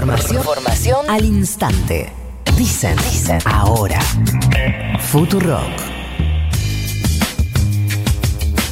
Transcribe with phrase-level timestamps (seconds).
[0.00, 2.10] Información, información al instante.
[2.56, 4.00] Dicen, dicen, ahora.
[4.98, 5.60] Futurock.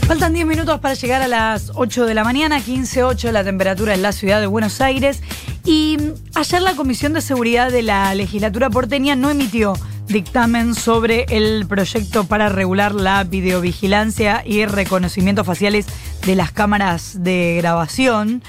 [0.06, 4.00] Faltan 10 minutos para llegar a las 8 de la mañana, 15.8 la temperatura en
[4.00, 5.22] la ciudad de Buenos Aires.
[5.66, 5.98] Y
[6.34, 9.74] ayer la Comisión de Seguridad de la Legislatura porteña no emitió
[10.06, 15.84] dictamen sobre el proyecto para regular la videovigilancia y reconocimientos faciales
[16.24, 18.42] de las cámaras de grabación.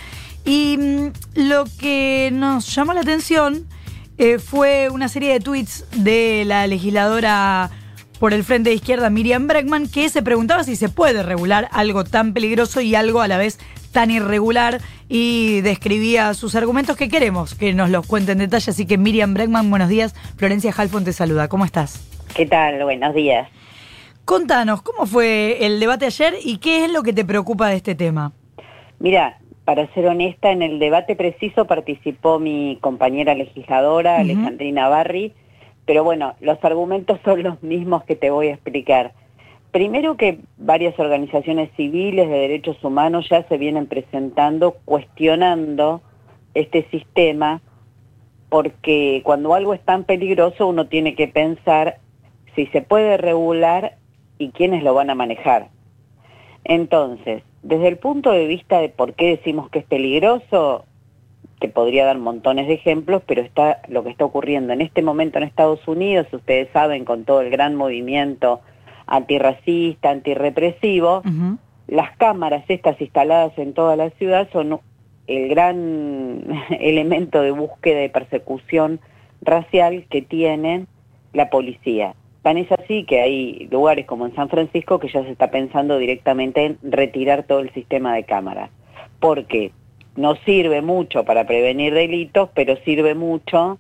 [0.46, 3.68] Y mm, lo que nos llamó la atención
[4.18, 7.70] eh, fue una serie de tweets de la legisladora
[8.20, 12.04] por el Frente de Izquierda, Miriam Bregman, que se preguntaba si se puede regular algo
[12.04, 13.60] tan peligroso y algo a la vez
[13.94, 18.72] tan irregular y describía sus argumentos que queremos que nos los cuente en detalle.
[18.72, 20.14] Así que Miriam Bregman, buenos días.
[20.36, 21.48] Florencia Halfon te saluda.
[21.48, 22.06] ¿Cómo estás?
[22.36, 22.84] ¿Qué tal?
[22.84, 23.48] Buenos días.
[24.26, 27.96] Contanos, ¿cómo fue el debate ayer y qué es lo que te preocupa de este
[27.96, 28.34] tema?
[29.00, 35.34] Mira, para ser honesta, en el debate preciso participó mi compañera legisladora, Alejandrina Barri,
[35.86, 39.14] pero bueno, los argumentos son los mismos que te voy a explicar.
[39.70, 46.02] Primero que varias organizaciones civiles de derechos humanos ya se vienen presentando cuestionando
[46.56, 47.62] este sistema
[48.50, 52.00] porque cuando algo es tan peligroso uno tiene que pensar
[52.56, 53.98] si se puede regular
[54.40, 55.68] y quiénes lo van a manejar.
[56.64, 60.86] Entonces, desde el punto de vista de por qué decimos que es peligroso,
[61.60, 65.38] te podría dar montones de ejemplos, pero está lo que está ocurriendo en este momento
[65.38, 68.62] en Estados Unidos, ustedes saben, con todo el gran movimiento
[69.08, 71.22] antirracista, antirrepresivo,
[71.88, 74.80] las cámaras estas instaladas en toda la ciudad son
[75.28, 76.44] el gran
[76.80, 79.00] elemento de búsqueda y persecución
[79.42, 80.86] racial que tiene
[81.34, 82.14] la policía.
[82.42, 85.98] Tan es así que hay lugares como en San Francisco que ya se está pensando
[85.98, 88.70] directamente en retirar todo el sistema de cámaras.
[89.20, 89.72] Porque
[90.16, 93.78] no sirve mucho para prevenir delitos, pero sirve mucho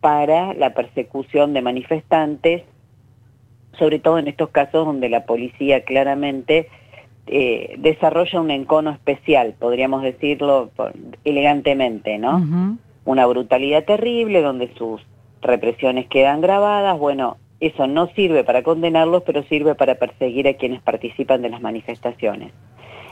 [0.00, 2.62] para la persecución de manifestantes
[3.78, 6.68] sobre todo en estos casos donde la policía claramente
[7.26, 10.70] eh, desarrolla un encono especial, podríamos decirlo
[11.24, 12.76] elegantemente, ¿no?
[13.04, 15.00] Una brutalidad terrible donde sus
[15.40, 17.36] represiones quedan grabadas, bueno,
[17.68, 22.52] eso no sirve para condenarlos, pero sirve para perseguir a quienes participan de las manifestaciones.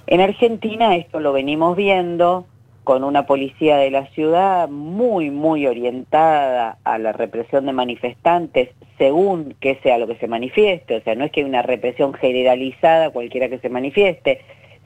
[0.06, 2.46] En Argentina esto lo venimos viendo,
[2.84, 9.54] con una policía de la ciudad muy, muy orientada a la represión de manifestantes según
[9.60, 13.10] que sea lo que se manifieste, o sea, no es que hay una represión generalizada
[13.10, 14.40] cualquiera que se manifieste,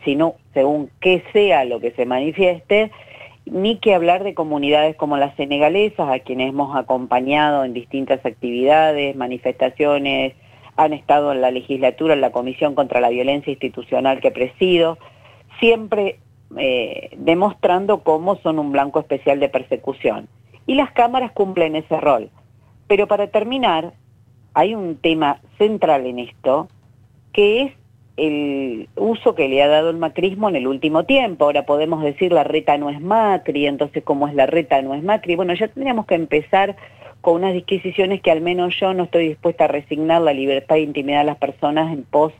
[0.05, 2.91] sino según qué sea lo que se manifieste,
[3.47, 9.17] ni que hablar de comunidades como las senegalesas, a quienes hemos acompañado en distintas actividades,
[9.17, 10.35] manifestaciones,
[10.77, 14.99] han estado en la legislatura, en la Comisión contra la Violencia Institucional que presido,
[15.61, 16.19] siempre
[16.57, 20.29] eh, demostrando cómo son un blanco especial de persecución.
[20.67, 22.31] Y las cámaras cumplen ese rol.
[22.87, 23.93] Pero para terminar,
[24.55, 26.69] hay un tema central en esto,
[27.33, 27.73] que es
[28.17, 31.45] el uso que le ha dado el macrismo en el último tiempo.
[31.45, 35.03] Ahora podemos decir la reta no es Macri, entonces ¿cómo es la reta no es
[35.03, 35.35] Macri?
[35.35, 36.77] Bueno, ya tendríamos que empezar
[37.21, 40.83] con unas disquisiciones que al menos yo no estoy dispuesta a resignar la libertad e
[40.83, 42.33] intimidad de las personas en pos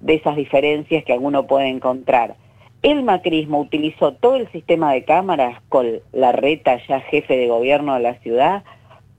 [0.00, 2.34] de esas diferencias que alguno puede encontrar.
[2.82, 7.94] El macrismo utilizó todo el sistema de cámaras con la reta ya jefe de gobierno
[7.94, 8.64] de la ciudad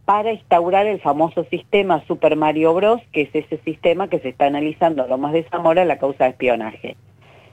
[0.07, 4.45] para instaurar el famoso sistema Super Mario Bros, que es ese sistema que se está
[4.45, 6.95] analizando lo más de Zamora la causa de espionaje.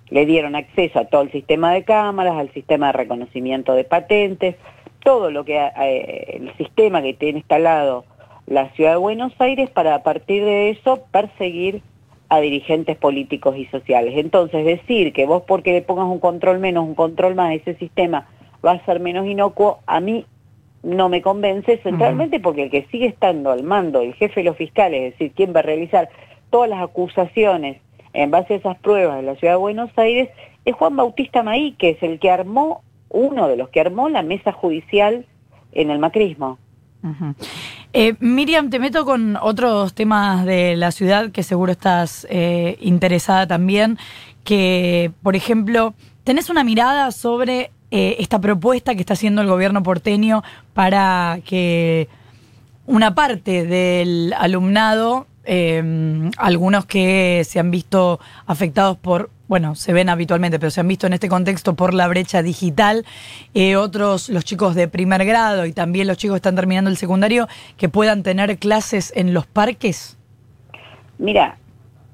[0.08, 4.54] Le dieron acceso a todo el sistema de cámaras, al sistema de reconocimiento de patentes,
[5.02, 8.04] todo lo que eh, el sistema que tiene instalado
[8.46, 11.82] la ciudad de Buenos Aires para a partir de eso perseguir
[12.28, 14.14] a dirigentes políticos y sociales.
[14.16, 18.28] Entonces, decir que vos porque le pongas un control menos, un control más, ese sistema
[18.64, 20.24] va a ser menos inocuo, a mí
[20.84, 24.56] no me convence, centralmente porque el que sigue estando al mando, el jefe de los
[24.56, 26.08] fiscales, es decir, quien va a realizar
[26.50, 27.80] todas las acusaciones
[28.12, 30.28] en base a esas pruebas de la ciudad de Buenos Aires,
[30.64, 34.22] es Juan Bautista Maí, que es el que armó, uno de los que armó la
[34.22, 35.26] mesa judicial
[35.72, 36.58] en el macrismo.
[37.92, 43.46] Eh, Miriam, te meto con otros temas de la ciudad que seguro estás eh, interesada
[43.46, 43.98] también,
[44.42, 45.94] que, por ejemplo,
[46.24, 50.42] tenés una mirada sobre eh, esta propuesta que está haciendo el gobierno porteño
[50.72, 52.08] para que
[52.86, 55.26] una parte del alumnado,
[56.38, 61.06] algunos que se han visto afectados por bueno, se ven habitualmente, pero se han visto
[61.06, 63.04] en este contexto por la brecha digital,
[63.52, 66.96] eh, otros, los chicos de primer grado y también los chicos que están terminando el
[66.96, 70.16] secundario, que puedan tener clases en los parques?
[71.18, 71.58] Mira,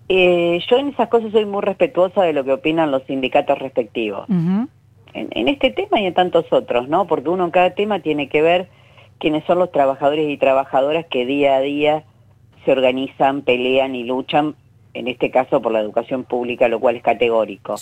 [0.08, 4.26] eh, yo en esas cosas soy muy respetuosa de lo que opinan los sindicatos respectivos.
[5.14, 7.06] En, este tema y en tantos otros, ¿no?
[7.06, 8.68] Porque uno en cada tema tiene que ver
[9.18, 12.04] quiénes son los trabajadores y trabajadoras que día a día
[12.64, 14.54] se organizan, pelean y luchan,
[14.94, 17.76] en este caso por la educación pública, lo cual es categórico.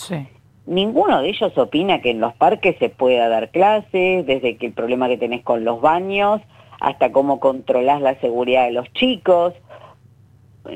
[0.67, 4.73] Ninguno de ellos opina que en los parques se pueda dar clases, desde que el
[4.73, 6.43] problema que tenés con los baños,
[6.81, 9.55] hasta cómo controlás la seguridad de los chicos.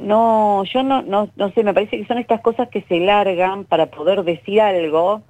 [0.01, 3.65] No, yo no, no, no sé, me parece que son estas cosas que se largan
[3.65, 5.21] para poder decir algo,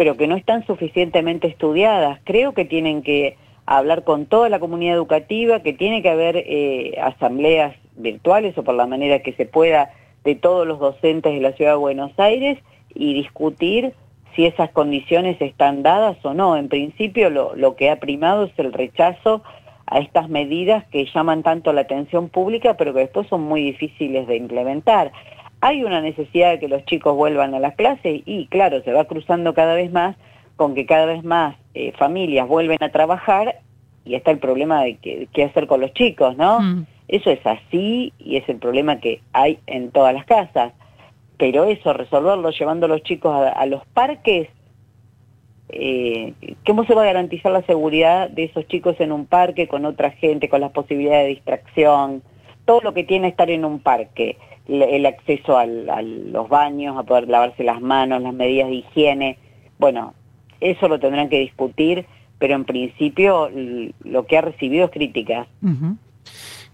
[0.00, 2.20] pero que no están suficientemente estudiadas.
[2.24, 3.36] Creo que tienen que
[3.66, 8.76] hablar con toda la comunidad educativa, que tiene que haber eh, asambleas virtuales o por
[8.76, 9.90] la manera que se pueda
[10.24, 12.56] de todos los docentes de la Ciudad de Buenos Aires
[12.94, 13.92] y discutir
[14.34, 16.56] si esas condiciones están dadas o no.
[16.56, 19.42] En principio lo, lo que ha primado es el rechazo
[19.84, 24.26] a estas medidas que llaman tanto la atención pública, pero que después son muy difíciles
[24.26, 25.12] de implementar.
[25.60, 29.04] Hay una necesidad de que los chicos vuelvan a las clases y claro, se va
[29.04, 30.16] cruzando cada vez más
[30.56, 33.60] con que cada vez más eh, familias vuelven a trabajar
[34.04, 34.96] y está el problema de
[35.32, 36.60] qué hacer con los chicos, ¿no?
[36.60, 36.86] Mm.
[37.08, 40.72] Eso es así y es el problema que hay en todas las casas.
[41.36, 44.48] Pero eso, resolverlo llevando a los chicos a los parques,
[45.70, 46.34] eh,
[46.66, 50.10] ¿cómo se va a garantizar la seguridad de esos chicos en un parque con otra
[50.10, 52.22] gente, con las posibilidades de distracción?
[52.70, 54.38] Todo lo que tiene estar en un parque,
[54.68, 59.38] el acceso a los baños, a poder lavarse las manos, las medidas de higiene.
[59.76, 60.14] Bueno,
[60.60, 62.06] eso lo tendrán que discutir,
[62.38, 63.50] pero en principio
[64.04, 65.48] lo que ha recibido es críticas.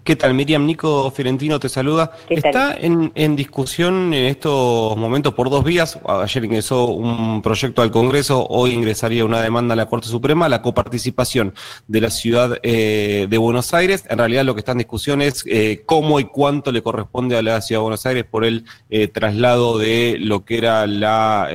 [0.06, 0.34] ¿Qué tal?
[0.34, 2.12] Miriam Nico Fiorentino te saluda.
[2.28, 5.98] Está en, discusión en estos momentos por dos vías.
[6.06, 10.62] Ayer ingresó un proyecto al Congreso, hoy ingresaría una demanda a la Corte Suprema, la
[10.62, 11.54] coparticipación
[11.88, 14.04] de la ciudad eh, de Buenos Aires.
[14.08, 17.42] En realidad lo que está en discusión es eh, cómo y cuánto le corresponde a
[17.42, 21.50] la ciudad de Buenos Aires por el eh, traslado de lo que era la,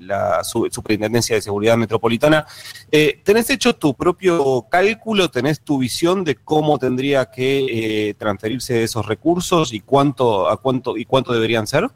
[0.00, 2.46] la Superintendencia de Seguridad Metropolitana.
[2.90, 5.30] ¿Tenés hecho tu propio cálculo?
[5.30, 10.96] ¿Tenés tu visión de cómo tendría que eh, transferirse esos recursos y cuánto, a cuánto,
[10.96, 11.88] y cuánto deberían ser?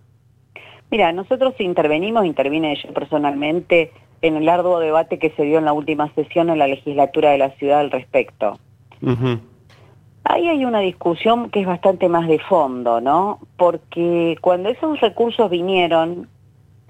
[0.90, 3.92] Mira, nosotros intervenimos, intervine yo personalmente
[4.22, 7.38] en el arduo debate que se dio en la última sesión en la legislatura de
[7.38, 8.58] la ciudad al respecto.
[10.24, 13.40] Ahí hay una discusión que es bastante más de fondo, ¿no?
[13.56, 16.28] Porque cuando esos recursos vinieron,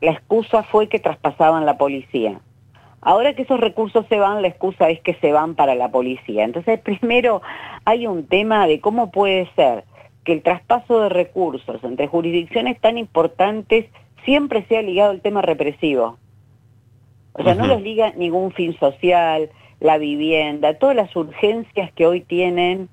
[0.01, 2.41] la excusa fue que traspasaban la policía.
[3.03, 6.45] Ahora que esos recursos se van, la excusa es que se van para la policía.
[6.45, 7.43] Entonces, primero
[7.85, 9.85] hay un tema de cómo puede ser
[10.25, 13.87] que el traspaso de recursos entre jurisdicciones tan importantes
[14.25, 16.19] siempre sea ligado al tema represivo.
[17.33, 22.21] O sea, no los liga ningún fin social, la vivienda, todas las urgencias que hoy
[22.21, 22.89] tienen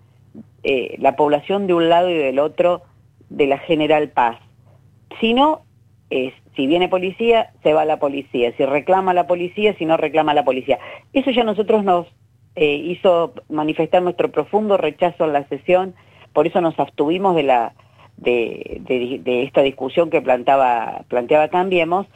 [0.63, 2.81] eh, la población de un lado y del otro
[3.29, 4.37] de la General Paz,
[5.19, 5.61] sino
[6.09, 10.33] es, si viene policía, se va la policía, si reclama la policía, si no reclama
[10.33, 10.79] la policía.
[11.13, 12.07] Eso ya nosotros nos
[12.55, 15.93] eh, hizo manifestar nuestro profundo rechazo a la sesión,
[16.33, 17.73] por eso nos abstuvimos de, la,
[18.17, 18.81] de,
[19.23, 22.07] de, esta discusión que planteaba, planteaba Cambiemos,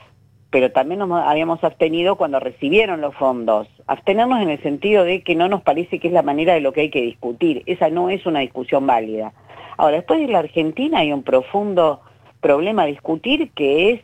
[0.50, 3.68] pero también nos habíamos abstenido cuando recibieron los fondos.
[3.86, 6.74] Abstenernos en el sentido de que no nos parece que es la manera de lo
[6.74, 7.64] que hay que discutir.
[7.68, 9.34] Esa no es una discusión válida.
[9.78, 12.02] Ahora, después de la Argentina hay un profundo
[12.42, 14.02] problema a discutir, que es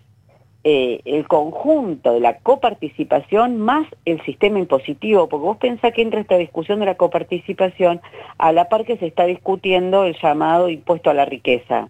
[0.70, 6.20] eh, el conjunto de la coparticipación más el sistema impositivo, porque vos pensás que entra
[6.20, 8.02] esta discusión de la coparticipación
[8.38, 11.88] a la par que se está discutiendo el llamado impuesto a la riqueza.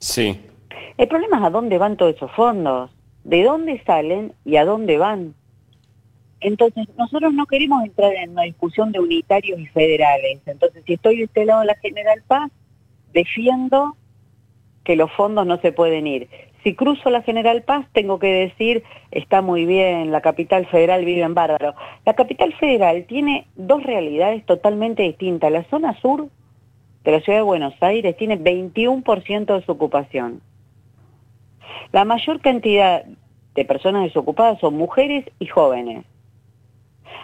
[0.00, 0.40] Sí.
[0.98, 2.90] El problema es a dónde van todos esos fondos,
[3.22, 5.36] de dónde salen y a dónde van.
[6.40, 10.40] Entonces, nosotros no queremos entrar en una discusión de unitarios y federales.
[10.46, 12.50] Entonces, si estoy de este lado de la General Paz,
[13.12, 13.94] defiendo
[14.82, 16.28] que los fondos no se pueden ir.
[16.66, 18.82] Si cruzo la General Paz, tengo que decir,
[19.12, 21.76] está muy bien, la capital federal vive en bárbaro.
[22.04, 25.52] La capital federal tiene dos realidades totalmente distintas.
[25.52, 26.26] La zona sur
[27.04, 30.40] de la ciudad de Buenos Aires tiene 21% de su ocupación.
[31.92, 33.04] La mayor cantidad
[33.54, 36.04] de personas desocupadas son mujeres y jóvenes.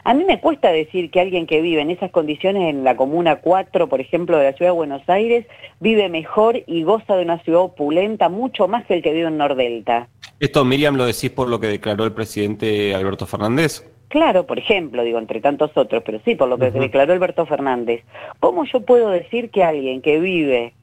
[0.04, 3.36] A mí me cuesta decir que alguien que vive en esas condiciones en la Comuna
[3.36, 5.46] 4, por ejemplo, de la Ciudad de Buenos Aires,
[5.80, 9.38] vive mejor y goza de una ciudad opulenta mucho más que el que vive en
[9.38, 10.08] Nordelta.
[10.40, 13.88] Esto, Miriam, lo decís por lo que declaró el presidente Alberto Fernández.
[14.08, 18.04] Claro, por ejemplo, digo, entre tantos otros, pero sí, por lo que declaró Alberto Fernández.
[18.40, 20.74] ¿Cómo yo puedo decir que alguien que vive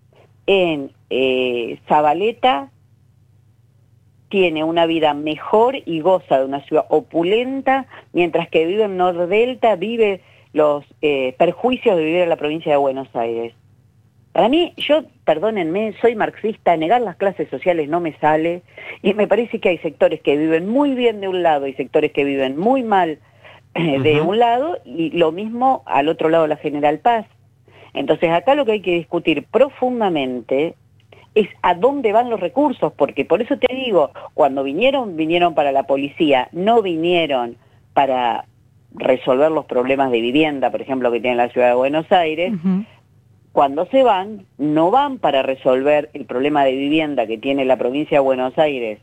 [0.48, 2.72] en eh, Zabaleta
[4.30, 9.76] tiene una vida mejor y goza de una ciudad opulenta, mientras que vive en Nordelta,
[9.76, 10.22] vive
[10.54, 13.54] los eh, perjuicios de vivir en la provincia de Buenos Aires.
[14.32, 18.62] Para mí, yo, perdónenme, soy marxista, negar las clases sociales no me sale
[19.02, 22.12] y me parece que hay sectores que viven muy bien de un lado y sectores
[22.12, 23.20] que viven muy mal
[23.74, 27.26] eh, de un lado y lo mismo al otro lado la General Paz.
[27.94, 30.76] Entonces acá lo que hay que discutir profundamente
[31.36, 35.72] es a dónde van los recursos, porque por eso te digo, cuando vinieron, vinieron para
[35.72, 37.58] la policía, no vinieron
[37.94, 38.46] para
[38.94, 42.54] resolver los problemas de vivienda, por ejemplo, que tiene la ciudad de Buenos Aires.
[43.52, 48.18] Cuando se van, no van para resolver el problema de vivienda que tiene la provincia
[48.18, 49.00] de Buenos Aires,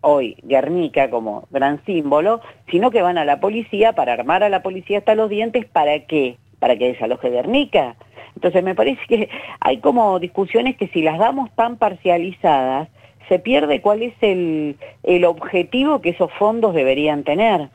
[0.00, 4.62] hoy Guernica como gran símbolo, sino que van a la policía para armar a la
[4.62, 6.38] policía hasta los dientes, ¿para qué?
[6.58, 7.96] Para que desaloje Guernica.
[8.34, 9.28] Entonces me parece que
[9.60, 12.88] hay como discusiones que si las damos tan parcializadas,
[13.28, 17.70] se pierde cuál es el, el objetivo que esos fondos deberían tener.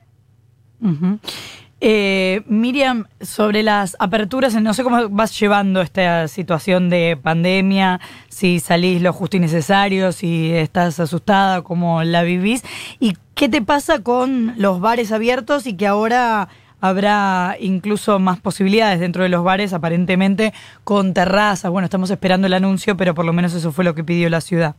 [1.82, 8.60] Eh, Miriam, sobre las aperturas, no sé cómo vas llevando esta situación de pandemia, si
[8.60, 12.64] salís lo justo y necesario, si estás asustada, cómo la vivís,
[13.00, 16.50] y qué te pasa con los bares abiertos y que ahora
[16.82, 20.54] habrá incluso más posibilidades dentro de los bares, aparentemente
[20.84, 21.72] con terrazas.
[21.72, 24.42] Bueno, estamos esperando el anuncio, pero por lo menos eso fue lo que pidió la
[24.42, 24.76] ciudad.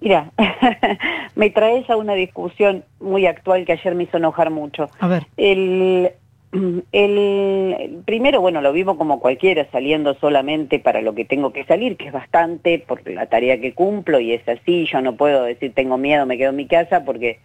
[0.00, 0.30] Mira,
[1.34, 4.88] me traes a una discusión muy actual que ayer me hizo enojar mucho.
[4.98, 5.26] A ver.
[5.36, 6.12] El,
[6.92, 11.96] el, primero, bueno, lo vivo como cualquiera, saliendo solamente para lo que tengo que salir,
[11.96, 14.86] que es bastante por la tarea que cumplo y es así.
[14.90, 17.38] Yo no puedo decir tengo miedo, me quedo en mi casa porque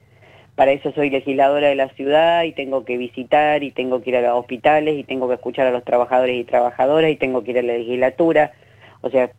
[0.55, 4.15] para eso soy legisladora de la ciudad y tengo que visitar y tengo que ir
[4.17, 7.51] a los hospitales y tengo que escuchar a los trabajadores y trabajadoras y tengo que
[7.51, 8.53] ir a la legislatura.
[9.01, 9.31] O sea,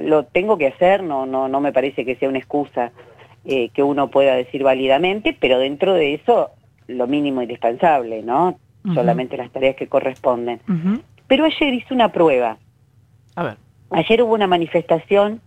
[0.00, 2.90] lo tengo que hacer, no, no, no me parece que sea una excusa
[3.44, 6.50] eh, que uno pueda decir válidamente, pero dentro de eso
[6.88, 8.58] lo mínimo indispensable, ¿no?
[8.92, 10.60] Solamente las tareas que corresponden.
[11.26, 12.58] Pero ayer hice una prueba.
[13.34, 13.56] A ver.
[13.90, 15.40] Ayer hubo una manifestación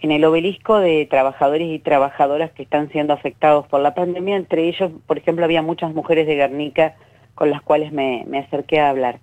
[0.00, 4.36] en el obelisco de trabajadores y trabajadoras que están siendo afectados por la pandemia.
[4.36, 6.96] Entre ellos, por ejemplo, había muchas mujeres de Guernica
[7.34, 9.18] con las cuales me, acerqué a hablar.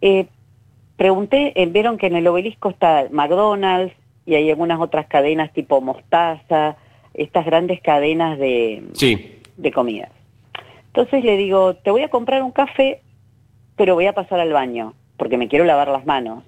[0.00, 0.26] Eh,
[0.96, 3.94] pregunté, eh, vieron que en el obelisco está McDonald's
[4.24, 6.76] y hay algunas otras cadenas tipo Mostaza,
[7.14, 8.82] estas grandes cadenas de,
[9.56, 10.10] de comidas.
[10.86, 13.00] Entonces le digo, te voy a comprar un café,
[13.76, 16.44] pero voy a pasar al baño, porque me quiero lavar las manos.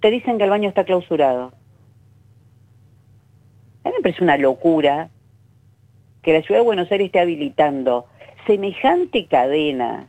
[0.00, 1.52] Te dicen que el baño está clausurado.
[4.10, 5.08] Parece una locura
[6.22, 8.06] que la ciudad de Buenos Aires esté habilitando
[8.44, 10.08] semejante cadena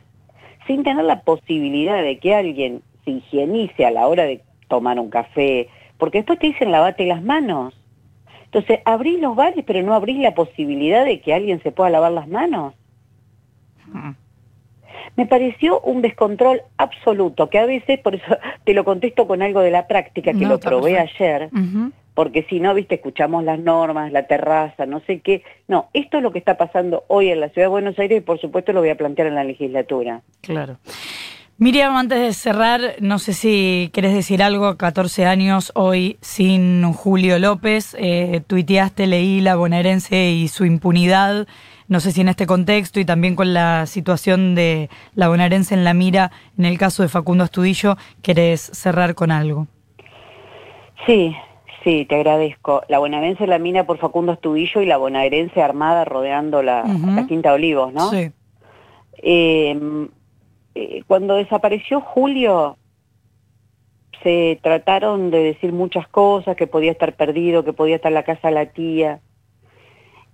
[0.66, 5.08] sin tener la posibilidad de que alguien se higienice a la hora de tomar un
[5.08, 5.68] café,
[5.98, 7.74] porque después te dicen lavate las manos.
[8.46, 12.10] Entonces, abrís los bares, pero no abrís la posibilidad de que alguien se pueda lavar
[12.10, 12.74] las manos.
[13.86, 14.10] Mm.
[15.16, 19.60] Me pareció un descontrol absoluto, que a veces, por eso te lo contesto con algo
[19.60, 21.50] de la práctica, que lo probé ayer,
[22.14, 25.42] porque si no, viste, escuchamos las normas, la terraza, no sé qué.
[25.68, 28.20] No, esto es lo que está pasando hoy en la Ciudad de Buenos Aires y
[28.20, 30.20] por supuesto lo voy a plantear en la legislatura.
[30.42, 30.76] Claro.
[31.58, 37.38] Miriam, antes de cerrar, no sé si querés decir algo, 14 años hoy sin Julio
[37.38, 41.46] López, eh, tuiteaste, leí la bonaerense y su impunidad,
[41.86, 45.84] no sé si en este contexto y también con la situación de la bonaerense en
[45.84, 49.68] la mira, en el caso de Facundo Astudillo, querés cerrar con algo.
[51.06, 51.32] Sí,
[51.84, 52.82] sí, te agradezco.
[52.88, 56.84] La bonaerense en la mira por Facundo Astudillo y la bonaerense armada rodeando la,
[57.28, 58.10] Quinta Olivos, ¿no?
[58.10, 58.30] Sí.
[59.18, 60.08] Eh,
[60.74, 62.76] eh, cuando desapareció Julio,
[64.22, 68.22] se trataron de decir muchas cosas, que podía estar perdido, que podía estar en la
[68.24, 69.20] casa de la tía.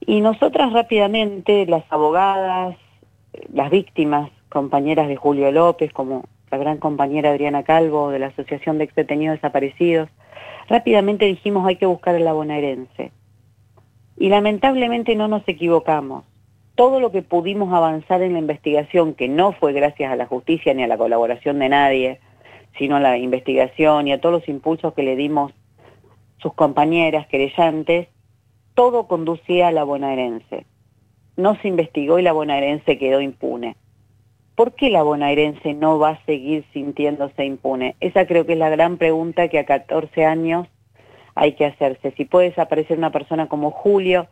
[0.01, 2.77] Y nosotras rápidamente, las abogadas,
[3.53, 8.79] las víctimas, compañeras de Julio López, como la gran compañera Adriana Calvo de la Asociación
[8.79, 10.09] de Ex Desaparecidos,
[10.69, 12.35] rápidamente dijimos hay que buscar a la.
[14.17, 16.25] Y lamentablemente no nos equivocamos
[16.79, 20.73] todo lo que pudimos avanzar en la investigación, que no fue gracias a la justicia
[20.75, 22.21] ni a la colaboración de nadie,
[22.79, 25.53] sino a la investigación y a todos los impulsos que le dimos
[26.41, 28.07] sus compañeras querellantes,
[28.75, 30.67] todo conducía a la bonaerense.
[31.37, 33.75] No se investigó y la bonaerense quedó impune.
[34.59, 37.95] ¿Por qué la bonaerense no va a seguir sintiéndose impune?
[38.01, 40.67] Esa creo que es la gran pregunta que a 14 años
[41.37, 42.13] hay que hacerse.
[42.17, 44.27] Si puede desaparecer una persona como Julio,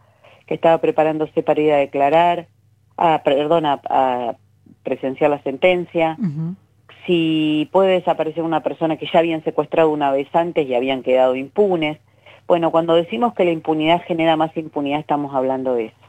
[0.48, 2.48] que estaba preparándose para ir a declarar,
[2.96, 4.34] a, perdón, a,
[4.82, 6.18] presenciar la sentencia.
[7.06, 11.36] Si puede desaparecer una persona que ya habían secuestrado una vez antes y habían quedado
[11.36, 12.00] impunes.
[12.48, 16.05] Bueno, cuando decimos que la impunidad genera más impunidad, estamos hablando de eso.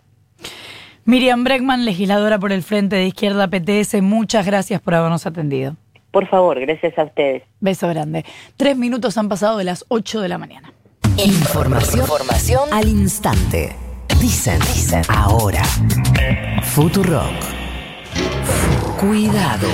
[1.07, 5.77] Miriam Breckman, legisladora por el Frente de Izquierda PTS, muchas gracias por habernos atendido.
[6.11, 7.43] por favor, gracias a ustedes.
[7.61, 8.25] Beso grande.
[8.57, 10.73] Tres minutos han pasado de las 8 de la mañana.
[11.15, 13.73] Información, Información al instante.
[14.19, 15.63] Dicen, dicen, ahora.
[16.63, 17.31] Futurock.
[18.99, 19.67] Cuidado.